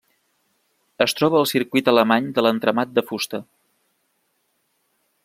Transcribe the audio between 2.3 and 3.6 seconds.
de l'entramat de fusta.